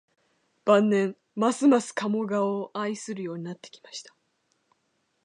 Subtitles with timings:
[0.65, 4.15] 晩年、ますます加茂川を愛するようになってきました